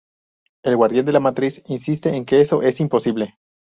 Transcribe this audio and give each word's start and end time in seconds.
El 0.63 0.77
Guardián 0.77 1.05
de 1.05 1.11
la 1.11 1.19
Matriz 1.19 1.61
insiste 1.67 2.15
en 2.15 2.25
que 2.25 2.41
eso 2.41 2.63
es 2.63 2.79
imposible. 2.79 3.37